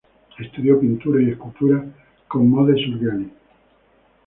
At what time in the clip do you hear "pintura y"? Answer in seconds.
0.79-1.29